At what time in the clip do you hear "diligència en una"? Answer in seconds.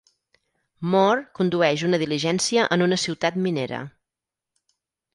2.05-3.01